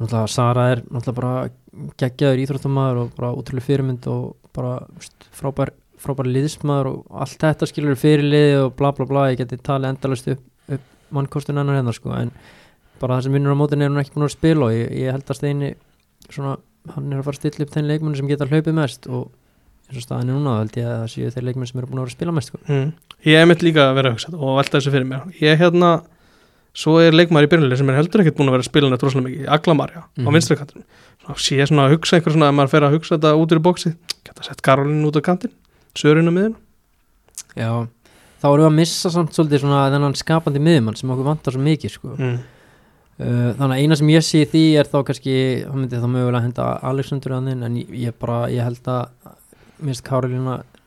[0.00, 1.50] náttúrulega Sara er náttúrulega bara
[2.00, 7.66] geggjaður íþróttamæður og bara útrúlega fyrirmynd og bara veist, frábær, frábær liðsmaður og allt þetta
[7.70, 10.80] skilur fyrirliði og bla bla bla ég geti talið endalust upp, upp
[11.14, 12.30] mannkostun hennar hennar sko en
[13.00, 15.12] bara það sem vinnur á mótin er hún ekki búin að spila og ég, ég
[15.12, 15.74] held að Steini
[16.30, 16.56] svona,
[16.94, 19.30] hann er að fara að stilla upp þeim leikmenn sem geta hlaupið mest og
[19.88, 21.86] eins og staðan er núna þá held ég að það séu þeir leikmenn sem eru
[21.90, 22.58] búin að vera að spila mest sko.
[22.68, 22.92] mm.
[23.24, 25.58] Ég er mitt líka að vera að hugsa þetta og velta þessu fyrir mér Ég
[25.60, 25.90] hérna,
[26.74, 29.04] svo er leikmaður í byrjuleg sem er heldur ekkert búin að vera að spila neitt
[29.06, 30.32] rosalega mikið Aglamarja á Mhm.
[30.34, 30.84] vinstri kantinu
[31.24, 33.52] Svo sé ég svona að hugsa einhver svona að maður fer að hugsa þetta út
[33.54, 33.94] úr bóksi
[34.24, 35.52] Geta sett Karolín út á kantin
[35.94, 36.56] Sörinu miðin
[37.56, 37.86] Já,
[38.42, 41.62] þá erum við að missa samt svolítið svona þennan skapandi miðjumann sem okkur vantar svo
[41.62, 42.14] mikið sko.
[42.18, 42.38] mm.
[43.20, 45.36] uh, þannig að eina sem ég sé í því er þá kannski,
[45.68, 49.08] hann myndi þá mögulega henda Alexander að þinn en ég, ég bara, ég held að
[49.82, 50.04] minnst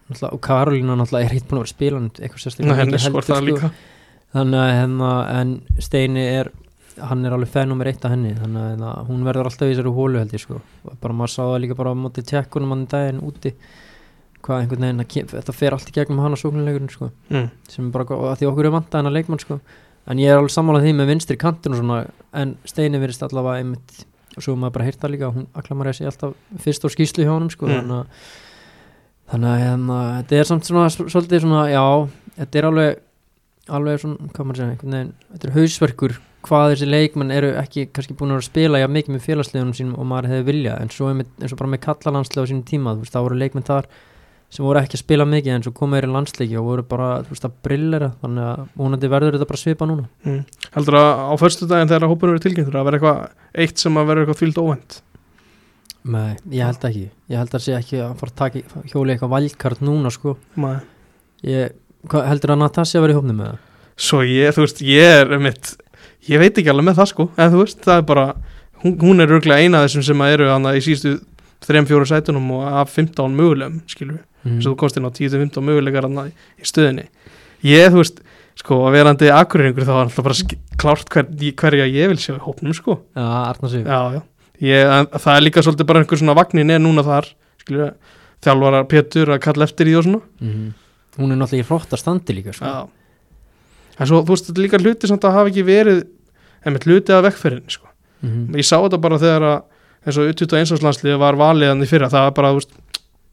[0.10, 2.97] náttúrulega- og Karolína náttúrulega er hitt búin að vera að spila eitthvað sérstaklega henni
[3.47, 3.71] líka.
[4.34, 6.52] Þannig að hérna, en Steini er
[6.97, 9.73] hann er alveg fenn nummer eitt af henni þannig að hérna, hún verður alltaf í
[9.76, 10.62] þessari hólu held ég sko.
[11.02, 13.54] Bara maður sá það líka bara á móti tjekkunum hann daginn úti
[14.43, 17.12] hvað einhvern veginn, kem- þetta fer allt í gegnum hana sóknuleikurinn sko.
[17.30, 17.50] Mm.
[17.67, 19.60] sem bara, að því okkur er vantað hennar leikmann sko.
[20.08, 23.60] En ég er alveg sammálað því með vinstri kantinn og svona en Steini verðist allavega
[23.62, 24.06] einmitt
[24.38, 27.34] og svo maður bara heyrta líka, hún aklamar að sé alltaf fyrst á skýslu hjá
[27.34, 27.82] honum sko Mm.
[27.82, 28.06] þannig að
[29.32, 31.84] þannig að hérna, þetta er samt svona svolítið svona, já,
[32.40, 33.04] þetta er alveg
[33.78, 37.88] alveg svona, hvað maður segja, einhvern veginn þetta er hausverkur hvað þessi leikmenn eru ekki
[37.92, 41.10] kannski búin að spila já mikið með félagslegunum sínum og maður hefði vilja en svo
[41.12, 43.90] einmitt, eins og bara með kallalanslega á sínum tíma þú veist, það voru leikmenn þar
[44.48, 47.08] sem voru ekki að spila mikið en svo koma þeir í landsleiki og voru bara,
[47.26, 50.40] þú veist, að brillera þannig að vonandi verður þetta bara svipa núna Mm.
[50.78, 53.20] Heldur að á förstu daginn þegar hópunum er tilkynntur að vera eitthvað
[53.66, 54.98] eitt sem að vera eitthvað fyllt óvend
[56.06, 57.10] Nei, ég held ekki.
[57.30, 60.38] Ég held að sé ekki að fara að taka hjóli eitthvað valdkart núna sko.
[61.48, 61.74] Ég,
[62.08, 63.58] hvað, heldur að Natasja verið í hófnum með það?
[63.98, 65.74] Svo ég, þú veist, ég er mitt
[66.28, 67.28] ég veit ekki alveg með það sko.
[67.38, 68.26] En þú veist, það er bara,
[68.84, 71.18] hún, hún er röglega eina af þessum sem að eru hana í síðustu
[71.68, 74.62] 3-4 sætunum og af 15 mögulegum skilur við, Mm.
[74.64, 77.08] svo þú komst inn á 10-15 mögulegar hana í stöðinni.
[77.68, 78.20] Ég, þú veist,
[78.56, 81.26] sko, að verandi akkurýringur þá er alltaf bara klárt hver,
[81.58, 83.00] hverja ég vil sjá í hópnum sko.
[83.90, 84.22] Já,
[84.62, 87.28] Ég, það er líka svolítið bara einhver svona vagnin er núna þar
[87.62, 87.93] skilur við,
[88.41, 90.74] þjálfarar Pétur að kalla eftir í og svona Mhm.
[91.17, 92.89] Hún er náttúrulega í flotta standi líka sko.
[94.06, 96.04] Svo, þú veist, er líka hluti samt að hafa ekki verið
[96.65, 97.88] einmitt hluti af vekkferðinni, sko
[98.24, 98.56] Mhm.
[98.58, 99.63] Ég sá þetta bara þegar að
[100.08, 100.82] eins og 21.
[100.82, 102.72] landsliði var valiðan í fyrra það var bara, þú veist,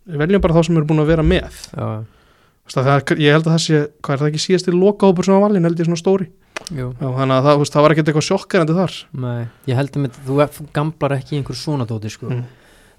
[0.09, 2.05] við veljum bara þá sem eru búin að vera með Já,
[2.69, 5.25] að það, er- Ég held að það sé, hvað er það ekki síðast í lokahópur
[5.25, 6.29] sem var valin, held ég svona stóri
[6.73, 8.95] Já, þannig að það, veist, það var ekkert eitthvað sjokkerandi þar.
[9.25, 10.39] Nei, ég held að þú,
[10.79, 12.31] gamblar ekki í einhver svona dóti sko.
[12.33, 12.45] Mm.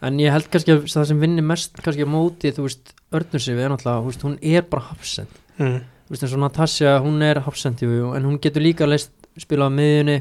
[0.06, 3.58] en ég held kannski að það sem vinnir mest kannski á móti, þú veist, Örnursif
[3.58, 5.32] er náttúrulega, veist, hún er bara hafsend.
[5.58, 5.80] Mm.
[6.06, 9.72] þú veist, eins og Natasja, hún er hafsend en hún getur líka leist spila á
[9.74, 10.20] miðjunni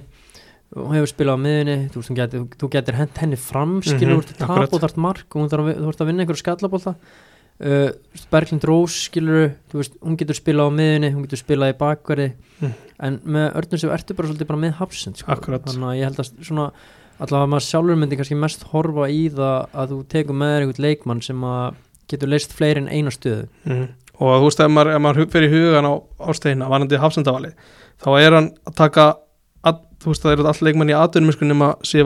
[0.75, 1.77] hún hefur spilað á miðjunni.
[1.93, 4.83] Þú veist, getur, þú getur hent henni fram skilur, Mhm, þú ert að tapa og
[4.83, 6.95] þart mark og að, þú ert að vinna einhverju skallabólta
[7.61, 7.91] uh,
[8.33, 12.33] Berglind Rós skilur, þú veist, hún getur spilað á miðjunni hún getur spilað í bakverði
[12.63, 12.73] Mm.
[13.03, 15.35] en með Örnursif ertu bara svolítið bara með hafsend sko.
[15.35, 16.67] Þannig að ég held að svona
[17.19, 20.85] allavega maður sjálfur myndi kannski mest horfa í það að þú tekur með þér einhvern
[20.87, 21.75] leikmann sem að
[22.11, 23.89] getur leist fleiri en eina stöðu Mm.
[24.21, 27.51] og þú veist, ef maður, ef maður fyrir hugan á, á steina, varandi hafsendavali
[27.99, 29.07] þá er hann að taka
[29.65, 30.99] að, þú veist, það eru all leikmann í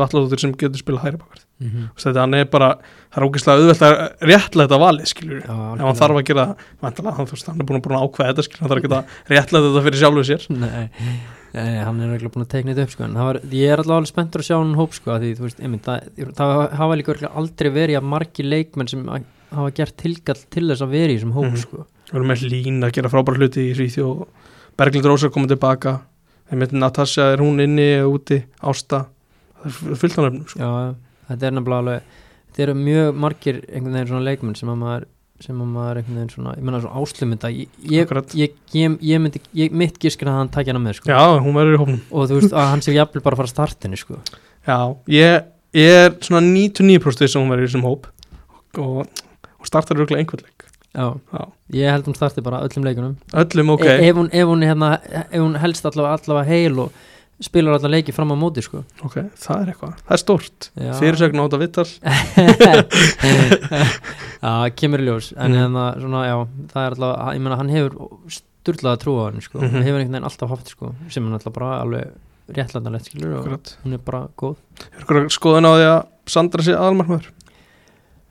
[0.09, 2.15] Alladóttir sem getur spilað hæri bakverð mm -hmm.
[2.19, 2.69] Hann er bara,
[3.13, 3.95] það er ógeðslega auðvelt að
[4.31, 7.61] réttlega þetta vali, skilur Já, ef hann þarf að gera það, vantilega, hann, veist, hann
[7.61, 10.47] er búin að, ákveða þetta, skilur, hann þarf ekki að réttlega þetta fyrir sjálfu sér
[10.49, 10.89] Nei,
[11.55, 13.99] nei, hann er ekki búin að teikna þetta upp sko, en var, ég er allavega
[14.03, 16.01] alveg spenntur að sjá hann hóp sko, því, veist, einmitt, það,
[16.37, 19.07] það hafa líka aldrei verið að margi leikmenn sem
[19.51, 21.57] hafa gert tilkall til þess að vera í þessum hóp Mhm.
[21.57, 21.87] sko.
[22.09, 24.27] við erum með lín að gera frábæra hluti í Svíþjó
[24.77, 26.01] Berglind Rósa komið tilbaka
[26.51, 29.07] Natasja er hún inni eða úti, Ásta
[29.65, 30.95] það er fullt á nefnum sko.
[31.29, 32.17] Þetta er nefnilega alveg
[32.49, 36.17] þetta eru mjög margir einhvern veginn svona leikmenn sem að maður sem að maður einhvern
[36.19, 40.41] veginn svona, ég menna svona áslumynda ég, ég, ég, ég, myndi, ég, mitt gískir að
[40.41, 41.13] hann takja hana með sko.
[41.13, 43.51] já, hún verður í hófnum og þú veist að hann sé jafnvel bara að fara
[43.53, 44.19] að startinni sko.
[44.67, 44.79] já,
[45.15, 48.09] ég, er svona 99% sem hún verður í þessum hóp.
[48.79, 49.05] Og,
[49.59, 50.65] og startar örgulega einhvern leik.
[50.97, 51.43] Já, Já.
[51.77, 54.89] ég held hún starti bara öllum leikunum öllum ok, e ef, hún, ef, hún, hérna,
[55.05, 56.93] ef hún helst allavega, allavega heil og
[57.41, 58.81] spilar allavega leiki fram á móti sko.
[59.07, 61.89] ok, það er eitthvað það er stórt, fyrirsögn á þetta vittal
[64.39, 65.59] Já, kemur í ljós en Mhm.
[65.59, 66.37] hérna, svona, já,
[66.73, 67.93] það er allavega ég meina, hann hefur
[68.29, 69.59] sturlaða trú á hann sko.
[69.59, 69.71] Mhm.
[69.73, 72.11] hann hefur einhvern veginn alltaf haft sko, sem hann alltaf bara alveg
[72.49, 73.77] réttlandalegt skilur og Akkurat.
[73.85, 74.57] hún er bara góð
[75.31, 77.29] skoðun á því að Sandra sé aðalmarkmaður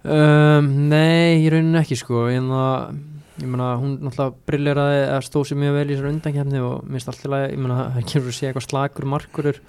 [0.05, 2.97] um, Nei, í rauninni ekki sko en það
[3.37, 7.11] ég meina, hún náttúrulega brilleraði að stóð sér mjög vel í þessar undankefni og minnst
[7.11, 9.61] alltaf ég meina, það kemur að sé eitthvað slagur markurur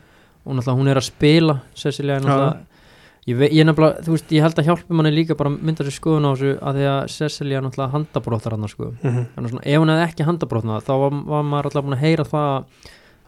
[0.44, 2.66] og náttúrulega hún er að spila Cecilia er
[3.28, 5.92] Ég, vei- ég, nefnilega, veist, ég held að hjálpi manni líka bara að mynda sér
[5.92, 8.94] skoðun á þessu að því að Cecilia náttúrulega handabróttar hann sko.
[9.02, 9.60] mm -hmm.
[9.62, 12.64] ef hún hefði ekki handabrótna þá var, var maður alltaf búin að heyra það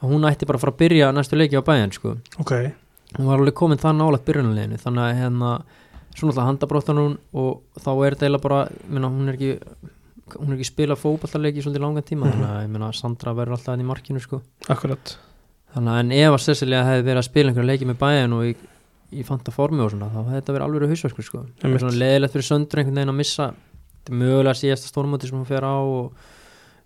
[0.00, 2.16] að hún ætti bara að fara að byrja næstu leiki á bæjan sko.
[2.38, 2.53] ok,
[3.18, 5.62] hún var alveg komin það nálægt byrjunarleginu þannig að hérna,
[6.16, 9.59] svona alltaf handabróttar hún og þá er þetta eiginlega bara meina, hún er ekki
[10.38, 12.32] hún er ekki spilað fótballtarleiki í svolítið langan tíma Mhm.
[12.32, 14.42] þannig að ég meina, Sandra verður alltaf enn í markinu sko.
[14.68, 15.16] akkurat
[15.74, 18.42] þannig að en ef að Cecilia hefði verið að spila einhverja leiki með bæjan og
[18.44, 18.54] í,
[19.12, 21.46] í fanta formi og svona þá hefði þetta verið alveg hausverkur sko.
[21.60, 25.28] það er svona leðilegt fyrir söndur einhvern veginn að missa þetta er mögulega síðasta stórmóti
[25.28, 26.12] sem hún fer á og,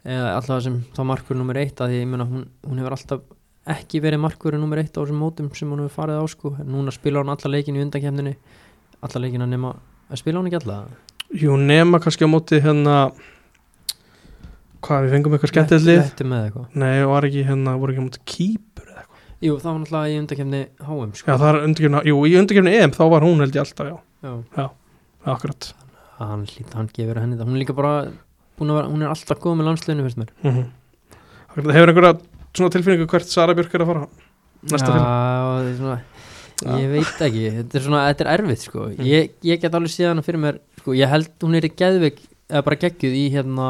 [0.04, 3.20] eða alltaf sem þá markur nummer eitt að því ég meina hún, hún hefur alltaf
[3.66, 6.50] ekki verið markur nummer eitt á þessum mótum sem hún hefur farið á sko.
[6.64, 8.36] núna spila hún alla leikin í undankefninni
[9.02, 9.74] alla leikina nema
[10.10, 10.84] að spila hún ekki alla
[11.32, 13.12] jú, nema kannski á móti hérna
[14.84, 16.22] hvað, við fengum eitthvað skemmtilegt
[16.74, 19.22] nei, var ekki hérna, voru ekki móti kýpur eða eitthvað?
[19.44, 21.38] Jú, það var náttúrulega í undakefni HM já, sko.
[21.40, 24.66] það er undirgefni, jú, í undirgefni EM þá var hún held ég alltaf, já, Já.
[25.34, 25.72] akkurat.
[26.20, 27.48] Hann, hlýt- hann gefur henni það.
[27.48, 28.12] Hún er líka bara að
[28.70, 30.30] vera, hún er alltaf góð með landsleginu finnst mér.
[30.44, 30.64] Mm
[31.54, 32.12] akkurat, hefur einhverja
[32.54, 34.06] svona tilfinningu hvert Sara Björk er að fara
[34.70, 35.04] næsta Já,
[35.60, 35.96] fyrir svona,
[36.64, 36.70] Já.
[36.80, 38.86] ég veit ekki þetta er svona, þetta er erfitt sko.
[38.90, 39.04] Mm.
[39.10, 42.18] ég, ég get alveg séð hana fyrir mér sko, ég held hún er í geðveik
[42.48, 43.68] eða bara geggjuð í hérna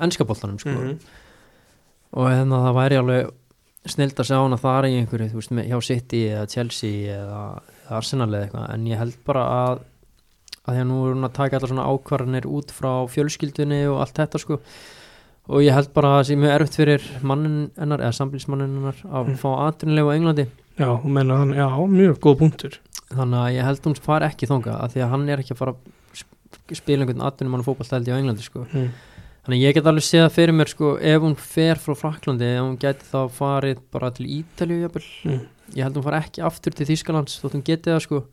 [0.00, 0.98] ennskaboltanum sko Mhm.
[2.12, 3.30] og hérna það væri alveg
[3.86, 7.60] snild að sjá hana þar í einhverju þú veist, hjá City eða Chelsea eða,
[7.90, 9.80] Arsenal eða eitthvað en ég held bara að
[10.68, 14.00] að því að nú er hún að taka allar svona ákvarðanir út frá fjölskyldunni og
[14.04, 14.58] allt þetta sko
[15.50, 18.98] og ég held bara að það sé mjög erfitt fyrir mannin hennar eða samblísmannin hennar
[19.08, 19.38] að Mm.
[19.40, 20.46] fá atvinnulegu á Englandi
[20.78, 22.78] já, hún meina þannig, já, mjög góð punktur
[23.10, 25.56] þannig að ég held hún fari ekki þonga að því að hann er ekki að
[25.62, 25.78] fara að
[26.20, 28.90] sp- spila einhvern atvinnumann fótballtældi á Englandi sko mm.
[29.40, 32.50] Þannig að ég get alveg séð það fyrir mér sko ef hún fer frá Fraklandi
[32.50, 35.06] ef hún geti þá farið bara til jafnvel.
[35.24, 35.46] Mm.
[35.76, 38.24] Ég held hún fari ekki aftur til Þýskalands þótt hún geti það sko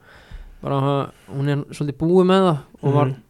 [0.61, 0.81] bara
[1.29, 3.23] hún er svolítið búið með það og var Mhm.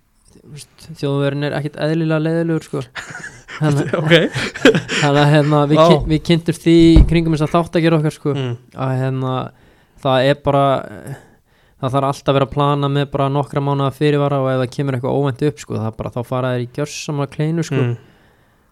[0.98, 2.82] þjóðverðin er ekkit eðlilega leiðilegur sko
[3.60, 4.14] þannig, ok
[5.02, 6.04] þannig að hérna, við, wow.
[6.08, 6.76] við kynntum því
[7.10, 8.54] kringum þess að þátt að gera okkar sko mm.
[8.86, 9.34] að hérna
[10.04, 10.64] það er bara
[11.82, 14.72] það þarf alltaf að vera að plana með bara nokkra mánuða fyrirvara og ef það
[14.78, 17.98] kemur eitthvað óvænt upp sko það bara þá fara þær í gjörsamlega kleinu sko Mm.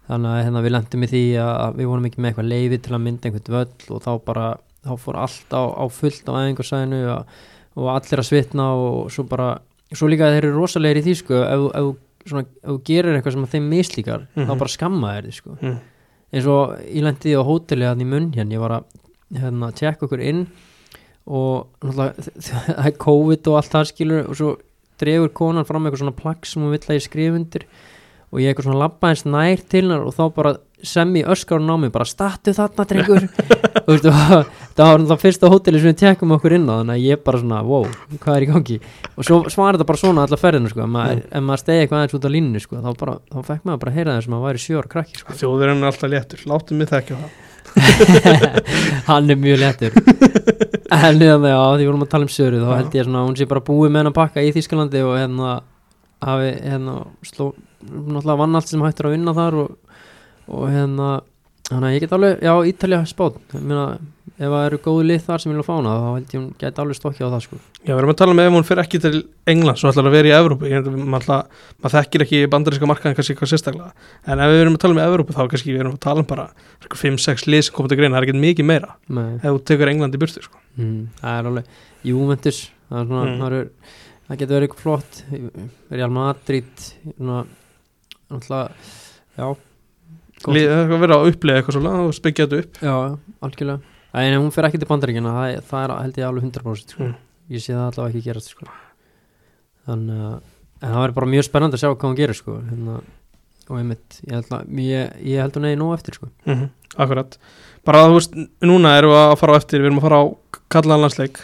[0.09, 2.77] þannig að hérna, við lendum í því að að við vorum ekki með eitthvað leiði
[2.85, 4.47] til að mynda einhvern völl og þá bara,
[4.85, 7.25] þá fór allt á, á fullt á æfingarsæðinu og,
[7.75, 9.47] og allir að svitna og svo bara
[9.93, 11.89] svo líka þeir eru rosalegir í því sko ef, ef,
[12.29, 14.57] svona, ef þú gerir eitthvað sem að þeim mislíkar þá Mhm.
[14.61, 15.77] bara skamma þeir því sko Mm.
[16.33, 18.83] eins og ég lendi á hóteli munn hérna, ég var að
[21.25, 22.29] og náttúrulega
[22.77, 24.53] það COVID og allt það skilur og svo
[25.01, 27.65] dregur konan fram eitthvað svona plagg sem hún vill að ég skrif undir
[28.31, 31.71] og ég eitthvað svona labba eins nær til hennar og þá bara sem ég öskarun
[31.71, 33.25] á mig bara statu þarna drengur.
[33.85, 37.39] Það var náttúrulega fyrsta hóteli sem við tekum okkur inn á þannig að ég bara
[37.41, 37.85] svona wow,
[38.17, 38.77] hvað er í gangi?
[39.15, 42.17] Og svo svarar þetta bara svona alla ferðinu sko, maður, ef maður stegi eitthvað aðeins
[42.17, 44.45] út á línnu sko, þá, bara, þá fekk maður bara að heyra það sem að
[44.47, 45.37] væri sjór krakki sko.
[45.43, 47.13] þjóðurinn er alltaf léttur, láttu mig það.
[49.09, 52.97] Hann er mjög léttur en hérna, já, því vorum að tala um söru þá held
[52.97, 55.53] ég svona, að hún sé bara búið með hann að pakka í Þískalandi og hérna
[56.25, 57.47] hafi, hérna, sló
[57.85, 59.95] náttúrulega vann allt sem hættur að vinna þar og,
[60.49, 61.09] og hérna
[61.69, 63.87] þannig að ég get alveg, já, Ítalja spátt ég meina,
[64.35, 66.79] ef það eru góðu lið þar sem vilja fá hana þá held ég hún get
[66.83, 68.99] alveg stokkja á það sko Já, við erum að tala um ef hún fyrir ekki
[69.05, 70.71] til England svo ætlar að vera í Evrópu
[71.13, 71.45] maður,
[71.95, 73.91] þekkir ekki bandaríska markaðin kannski eitthvað sérstaklega
[74.27, 76.27] en ef við erum að tala um Evrópu þá kannski við erum að tala um
[76.33, 76.47] bara
[76.91, 79.29] 5-6 lið sem komið til greina það er ekki mikið meira Nei.
[79.39, 80.59] ef þú tekur England í burtu sko.
[80.75, 81.65] mm, það er alveg
[82.11, 83.39] Juventus það, er svona, Mm.
[83.39, 83.57] það,
[84.27, 85.23] það getur verið eitthvað flott
[85.95, 86.85] Real Madrid
[88.29, 89.55] náttúrulega.
[90.45, 92.95] Lið- það er að upplega eitthvað svolítið og spyggja þetta upp Já,
[93.47, 93.79] algjörlega
[94.15, 97.03] En hún fer ekki til bandaríkina, það, það er held ég alveg 100% sko.
[97.03, 97.15] Mm.
[97.51, 98.67] Ég sé það allavega ekki gerast sko.
[99.85, 100.37] Þannig að
[100.85, 102.57] það verður bara mjög spennandi að sjá hvað hún gerir sko.
[102.69, 102.99] hérna,
[103.65, 106.29] Og einmitt Ég held, að, ég, ég held hún eigi nóg eftir sko.
[106.45, 106.67] mm
[107.01, 107.37] Akkurat
[107.85, 110.25] Bara þú veist, núna erum við að fara á eftir við erum að fara á
[110.75, 111.41] kallaðan landsleik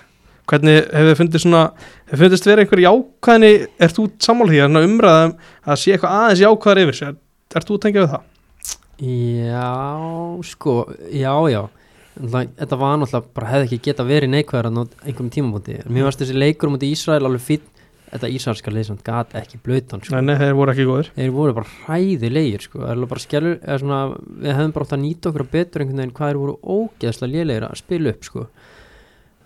[0.51, 1.63] Hvernig hefur þið fundið svona
[2.11, 6.15] hefur fundist vera einhver jákvæðni er þú sammála því að svona umræðum að sé eitthvað
[6.19, 7.17] aðeins jákvæðar yfir sér
[7.51, 8.25] Er þú að tengja við það?
[9.01, 9.69] Já,
[10.51, 10.75] sko
[11.09, 11.61] Já, já
[12.15, 16.35] Þetta var náttúrulega bara hefði ekki geta verið neikvæður á einhverjum tímabóti Mér varst þessi
[16.35, 17.69] leikur um út í Ísrael alveg fýtt
[18.11, 20.19] Þetta ísraelska sem gat ekki blöytan sko.
[20.19, 22.81] Nei, þeir voru ekki góðir þeir voru bara hræðilegir sko.
[22.83, 27.67] Við hefðum bara átt að nýta okkur betur einhvern veginn hvað þeir voru ógeðslega lélegir
[27.69, 28.45] að spila upp sko.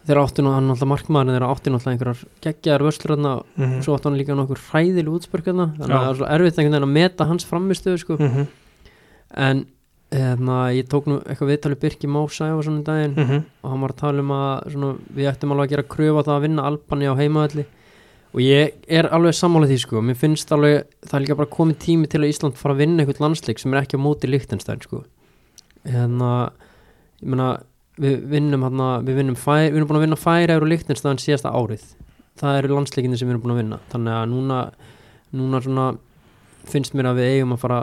[0.06, 4.10] þeir áttu alltaf markmaðurinn þeir áttu náttúrulega einhverjar geggjaðar vörslur þarna og mm svo áttu
[4.10, 7.46] hann líka nokkur hræðileg útspörk þarna þannig að það er svo erfitt að meta hans
[7.46, 8.18] framistöðu sko.
[8.18, 8.46] -hmm.
[9.46, 9.66] en
[10.22, 13.92] eðna, ég tók nú eitthvað viðtalið Birki Mósa og svona daginn Mm og hann var
[13.92, 16.66] að tala um að svona, við ættum alveg að gera kröfu á það að vinna
[16.70, 17.66] Albani á heimaðalli
[18.36, 21.78] og ég er alveg sammála því sko, mér finnst alveg það er líka bara komið
[21.86, 24.82] tími til að Ísland fara að vinna eitthvað landsleik sem er ekki á móti Lichtenstein
[24.84, 25.04] sko.
[25.88, 26.52] Hérna,
[27.22, 27.50] ég meina
[28.02, 31.54] við vinnum hérna, við vinnum fær, við erum búin að vinna færi og Lichtenstein síðasta
[31.56, 31.86] árið.
[32.36, 33.80] Það eru landsleikinni sem við erum búin að vinna.
[33.94, 34.60] Þannig að núna,
[35.40, 35.86] núna svona
[36.72, 37.80] finnst mér að við eigum að fara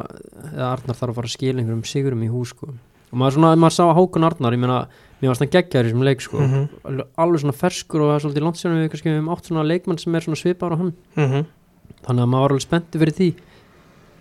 [0.52, 2.68] eða Arnar þarf að fara að skila einhverjum sigurum í hús sko
[3.12, 4.78] og maður svona, maður sá Hákon Arnar, ég meina
[5.20, 6.68] mér varst hann geggjaður í þessum leik sko Mhm.
[6.88, 9.98] alveg, alveg svona ferskur og það er svolítið síðan við kannski um átt svona leikmann
[9.98, 11.44] sem er svona svipar á hann -hmm.
[12.06, 13.34] þannig að maður var alveg spennti fyrir því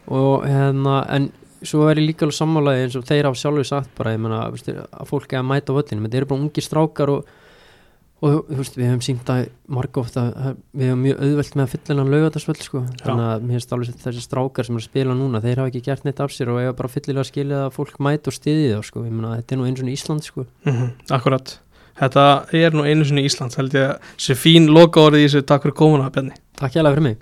[0.08, 1.32] og hérna en
[1.64, 4.50] svo er ég líka alveg sammálaði eins og þeir hafa sjálfur sagt bara, ég meina,
[4.50, 7.26] að fólk er að mæta völlinu, þetta eru bara ungi strákar og,
[8.22, 9.40] og þú veist, við hefum sínt að
[9.72, 12.84] að að við hefum mjög auðvelt með að fylla hennan laugatasvöll sko.
[13.02, 15.84] þannig að mér finnst alveg þessi strákar sem er að spila núna, þeir hafa ekki
[15.88, 18.70] gert neitt af sér og eiga bara fyllilega að skilja að fólk mæta og stiði
[18.76, 20.46] þá, sko, ég meina, þetta er nú eins og Ísland sko.
[21.18, 21.58] Akkurat.
[22.02, 22.28] Þetta
[22.62, 25.44] er nú einu sinni Íslands held ég að sé fín loka orðið í þessu.
[25.50, 27.20] Takk fyrir komuna Benni Takk hjá fyrir mig